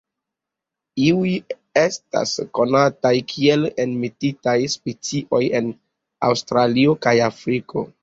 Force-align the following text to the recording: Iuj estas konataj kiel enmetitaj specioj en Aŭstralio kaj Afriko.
Iuj 1.09 1.33
estas 1.81 2.33
konataj 2.61 3.13
kiel 3.35 3.69
enmetitaj 3.85 4.57
specioj 4.79 5.45
en 5.63 5.73
Aŭstralio 6.33 7.01
kaj 7.09 7.19
Afriko. 7.33 7.91